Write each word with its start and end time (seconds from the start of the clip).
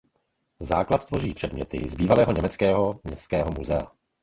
Základ 0.59 1.05
tvoří 1.05 1.33
předměty 1.33 1.89
z 1.89 1.95
bývalého 1.95 2.31
německého 2.31 2.99
městského 3.03 3.51
muzea. 3.51 3.87